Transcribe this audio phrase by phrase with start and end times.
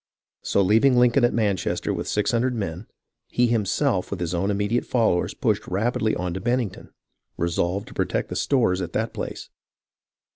[0.41, 2.87] So leaving Lincoln at Manchester with six hundred men,
[3.27, 6.89] he himself with his own immediate followers pushed rapidly on to Bennington,
[7.37, 9.49] resolved to protect the stores at that place.